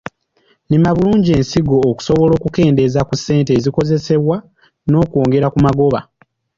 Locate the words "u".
3.13-3.17